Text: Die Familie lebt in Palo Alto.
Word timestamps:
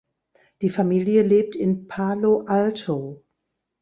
Die 0.63 0.71
Familie 0.71 1.21
lebt 1.21 1.55
in 1.55 1.87
Palo 1.87 2.41
Alto. 2.47 3.23